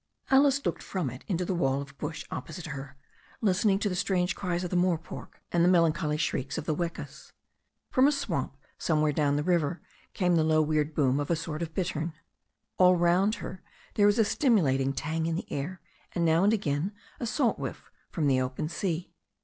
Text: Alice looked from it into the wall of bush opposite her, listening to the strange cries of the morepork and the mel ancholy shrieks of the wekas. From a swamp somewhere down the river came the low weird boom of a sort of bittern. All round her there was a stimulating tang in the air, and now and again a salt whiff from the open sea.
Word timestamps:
Alice 0.31 0.65
looked 0.65 0.81
from 0.81 1.11
it 1.11 1.23
into 1.27 1.45
the 1.45 1.53
wall 1.53 1.79
of 1.79 1.95
bush 1.99 2.25
opposite 2.31 2.65
her, 2.65 2.97
listening 3.39 3.77
to 3.77 3.87
the 3.87 3.93
strange 3.95 4.33
cries 4.35 4.63
of 4.63 4.71
the 4.71 4.75
morepork 4.75 5.39
and 5.51 5.63
the 5.63 5.67
mel 5.69 5.85
ancholy 5.87 6.17
shrieks 6.17 6.57
of 6.57 6.65
the 6.65 6.73
wekas. 6.73 7.31
From 7.91 8.07
a 8.07 8.11
swamp 8.11 8.57
somewhere 8.79 9.11
down 9.11 9.35
the 9.35 9.43
river 9.43 9.79
came 10.15 10.37
the 10.37 10.43
low 10.43 10.59
weird 10.59 10.95
boom 10.95 11.19
of 11.19 11.29
a 11.29 11.35
sort 11.35 11.61
of 11.61 11.75
bittern. 11.75 12.13
All 12.79 12.95
round 12.95 13.35
her 13.35 13.61
there 13.93 14.07
was 14.07 14.17
a 14.17 14.25
stimulating 14.25 14.91
tang 14.91 15.27
in 15.27 15.35
the 15.35 15.51
air, 15.53 15.81
and 16.13 16.25
now 16.25 16.43
and 16.43 16.51
again 16.51 16.93
a 17.19 17.27
salt 17.27 17.59
whiff 17.59 17.91
from 18.09 18.25
the 18.25 18.41
open 18.41 18.69
sea. 18.69 19.13